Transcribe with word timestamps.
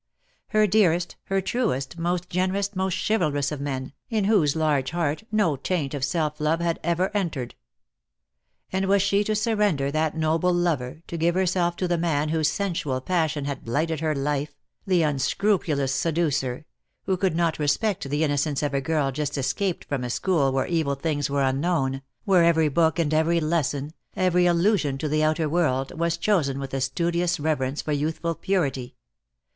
Her 0.47 0.65
dearest, 0.65 1.15
her 1.25 1.41
truest, 1.41 1.99
most 1.99 2.27
generous, 2.27 2.75
most 2.75 2.97
chivalrous 3.07 3.51
of 3.51 3.61
men, 3.61 3.93
in 4.09 4.23
whose 4.23 4.55
large 4.55 4.89
heart 4.89 5.23
no 5.31 5.55
taint 5.55 5.93
of 5.93 6.03
self 6.03 6.39
love 6.41 6.59
had 6.59 6.79
ever 6.83 7.11
entered! 7.15 7.53
And 8.71 8.87
was 8.87 9.03
she 9.03 9.23
to 9.25 9.35
surrender 9.35 9.91
that 9.91 10.17
noble 10.17 10.51
lover, 10.51 11.03
to 11.05 11.17
give 11.17 11.35
herself 11.35 11.75
to 11.75 11.87
the 11.87 11.99
man 11.99 12.29
whose 12.29 12.49
sensual 12.51 12.99
passion 12.99 13.45
had 13.45 13.63
blighted 13.63 13.99
her 13.99 14.15
life, 14.15 14.57
the 14.87 15.03
unscrupulous 15.03 15.93
seducer, 15.93 16.65
who 17.03 17.15
could 17.15 17.35
not 17.35 17.59
respect 17.59 18.09
the 18.09 18.23
innocence 18.23 18.63
of 18.63 18.73
a 18.73 18.81
girl 18.81 19.11
just 19.11 19.37
escaped 19.37 19.85
from 19.85 20.03
a 20.03 20.09
school 20.09 20.51
where 20.51 20.65
evil 20.65 20.95
things 20.95 21.29
were 21.29 21.43
unknown, 21.43 22.01
where 22.25 22.43
every 22.43 22.69
book 22.69 22.97
and 22.97 23.13
every 23.13 23.39
lesson, 23.39 23.91
every 24.15 24.47
allusion 24.47 24.97
to 24.97 25.07
the 25.07 25.23
outer 25.23 25.47
world, 25.47 25.95
was 25.95 26.17
chosen 26.17 26.59
with 26.59 26.73
a 26.73 26.81
studious 26.81 27.39
reverence 27.39 27.83
for 27.83 27.91
youthful 27.91 28.33
purity. 28.33 28.95